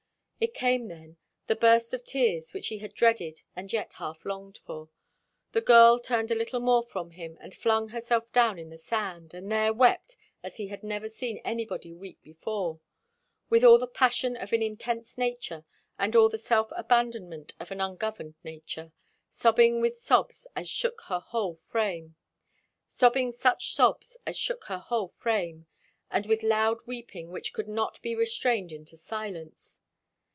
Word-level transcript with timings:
It 0.43 0.55
came 0.55 0.87
then, 0.87 1.17
the 1.45 1.55
burst 1.55 1.93
of 1.93 2.03
tears 2.03 2.51
which 2.51 2.69
he 2.69 2.79
had 2.79 2.95
dreaded 2.95 3.43
and 3.55 3.71
yet 3.71 3.93
half 3.93 4.25
longed 4.25 4.57
for. 4.65 4.89
The 5.51 5.61
girl 5.61 5.99
turned 5.99 6.31
a 6.31 6.35
little 6.35 6.59
more 6.59 6.81
from 6.81 7.11
him 7.11 7.37
and 7.39 7.53
flung 7.53 7.89
herself 7.89 8.31
down 8.33 8.59
on 8.59 8.71
the 8.71 8.77
sand, 8.79 9.35
and 9.35 9.51
there 9.51 9.71
wept 9.71 10.15
as 10.41 10.55
he 10.55 10.65
had 10.69 10.81
never 10.81 11.09
seen 11.09 11.37
anybody 11.45 11.93
weep 11.93 12.23
before. 12.23 12.79
With 13.51 13.63
all 13.63 13.77
the 13.77 13.85
passion 13.85 14.35
of 14.35 14.51
an 14.51 14.63
intense 14.63 15.15
nature, 15.15 15.63
and 15.99 16.15
all 16.15 16.27
the 16.27 16.39
self 16.39 16.69
abandonment 16.75 17.53
of 17.59 17.69
an 17.69 17.79
ungoverned 17.79 18.33
nature, 18.43 18.93
sobbing 19.29 19.83
such 19.91 19.97
sobs 20.01 20.47
as 20.55 20.67
shook 20.67 21.01
her 21.03 21.19
whole 21.19 21.57
frame, 21.67 22.15
and 26.09 26.25
with 26.25 26.41
loud 26.41 26.79
weeping 26.87 27.29
which 27.29 27.53
could 27.53 27.67
not 27.67 28.01
be 28.01 28.15
restrained 28.15 28.71
into 28.71 28.97
silence. 28.97 29.77